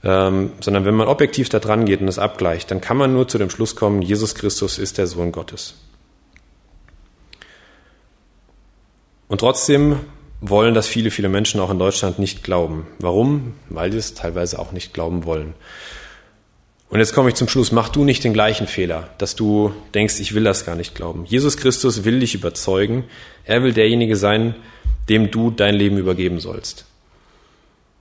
[0.03, 3.27] ähm, sondern wenn man objektiv da dran geht und das abgleicht, dann kann man nur
[3.27, 5.75] zu dem Schluss kommen, Jesus Christus ist der Sohn Gottes.
[9.27, 9.97] Und trotzdem
[10.41, 12.87] wollen das viele, viele Menschen auch in Deutschland nicht glauben.
[12.99, 13.53] Warum?
[13.69, 15.53] Weil sie es teilweise auch nicht glauben wollen.
[16.89, 17.71] Und jetzt komme ich zum Schluss.
[17.71, 21.23] Mach du nicht den gleichen Fehler, dass du denkst, ich will das gar nicht glauben.
[21.25, 23.05] Jesus Christus will dich überzeugen.
[23.45, 24.55] Er will derjenige sein,
[25.11, 26.85] dem du dein Leben übergeben sollst.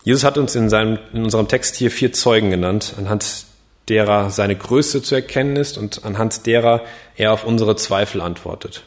[0.04, 3.44] Jesus hat uns in, seinem, in unserem Text hier vier Zeugen genannt, anhand
[3.88, 6.82] derer seine Größe zu erkennen ist und anhand derer
[7.16, 8.84] er auf unsere Zweifel antwortet.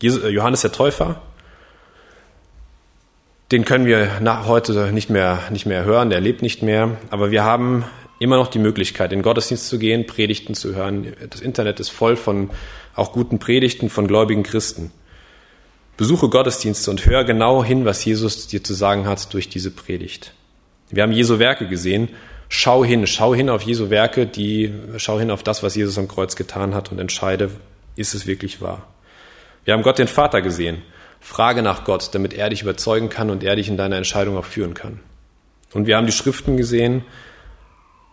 [0.00, 1.20] Äh, Johannes der Täufer,
[3.50, 7.32] den können wir nach heute nicht mehr, nicht mehr hören, der lebt nicht mehr, aber
[7.32, 7.84] wir haben
[8.20, 11.12] immer noch die Möglichkeit, in Gottesdienst zu gehen, Predigten zu hören.
[11.28, 12.50] Das Internet ist voll von
[12.94, 14.92] auch guten Predigten von gläubigen Christen.
[15.98, 20.32] Besuche Gottesdienste und hör genau hin, was Jesus dir zu sagen hat durch diese Predigt.
[20.90, 22.08] Wir haben Jesu Werke gesehen.
[22.48, 26.06] Schau hin, schau hin auf Jesu Werke, die, schau hin auf das, was Jesus am
[26.06, 27.50] Kreuz getan hat und entscheide,
[27.96, 28.86] ist es wirklich wahr.
[29.64, 30.82] Wir haben Gott den Vater gesehen.
[31.18, 34.44] Frage nach Gott, damit er dich überzeugen kann und er dich in deiner Entscheidung auch
[34.44, 35.00] führen kann.
[35.74, 37.04] Und wir haben die Schriften gesehen.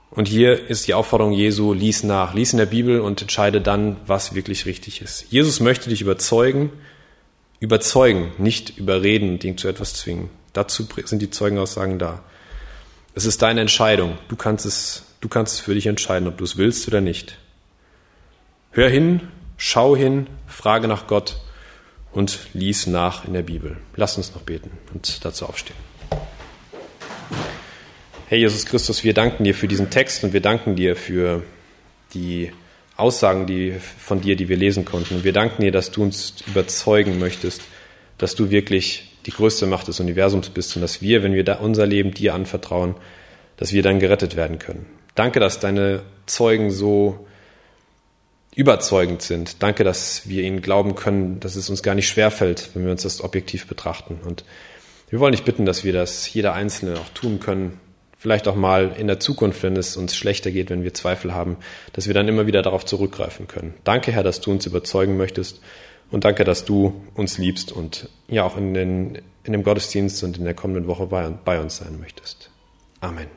[0.09, 3.97] Und hier ist die Aufforderung Jesu, lies nach, lies in der Bibel und entscheide dann,
[4.07, 5.28] was wirklich richtig ist.
[5.30, 6.72] Jesus möchte dich überzeugen,
[7.60, 10.30] überzeugen, nicht überreden ihn zu etwas zwingen.
[10.53, 12.24] Dazu sind die Zeugenaussagen da.
[13.14, 14.18] Es ist deine Entscheidung.
[14.28, 17.38] Du kannst es, du kannst es für dich entscheiden, ob du es willst oder nicht.
[18.72, 19.22] Hör hin,
[19.58, 21.38] schau hin, frage nach Gott
[22.12, 23.78] und lies nach in der Bibel.
[23.95, 25.78] Lass uns noch beten und dazu aufstehen.
[28.28, 31.43] Herr Jesus Christus, wir danken dir für diesen Text und wir danken dir für
[32.14, 32.51] die
[32.98, 35.24] Aussagen die, von dir, die wir lesen konnten.
[35.24, 37.62] Wir danken dir, dass du uns überzeugen möchtest,
[38.18, 41.56] dass du wirklich die größte Macht des Universums bist und dass wir, wenn wir da
[41.56, 42.96] unser Leben dir anvertrauen,
[43.58, 44.86] dass wir dann gerettet werden können.
[45.16, 47.26] Danke, dass deine Zeugen so
[48.56, 49.62] überzeugend sind.
[49.62, 53.04] Danke, dass wir ihnen glauben können, dass es uns gar nicht schwerfällt, wenn wir uns
[53.04, 54.20] das objektiv betrachten.
[54.26, 54.46] Und
[55.10, 57.80] wir wollen dich bitten, dass wir das jeder Einzelne auch tun können.
[58.26, 61.57] Vielleicht auch mal in der Zukunft, wenn es uns schlechter geht, wenn wir Zweifel haben,
[61.93, 63.76] dass wir dann immer wieder darauf zurückgreifen können.
[63.84, 65.61] Danke, Herr, dass du uns überzeugen möchtest.
[66.09, 70.39] Und danke, dass du uns liebst und ja auch in, den, in dem Gottesdienst und
[70.39, 72.49] in der kommenden Woche bei, bei uns sein möchtest.
[72.99, 73.28] Amen.